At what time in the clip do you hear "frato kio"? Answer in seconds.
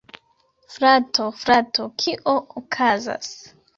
1.41-2.35